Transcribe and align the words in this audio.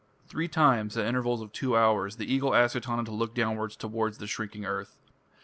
Three 0.27 0.47
times, 0.47 0.97
at 0.97 1.05
intervals 1.05 1.43
of 1.43 1.51
two 1.51 1.77
hours, 1.77 2.15
the 2.15 2.25
Eagle 2.25 2.55
asks 2.55 2.75
Etana 2.75 3.03
to 3.03 3.11
look 3.11 3.35
downwards 3.35 3.75
towards 3.75 4.17
the 4.17 4.25
shrinking 4.25 4.65
earth. 4.65 4.97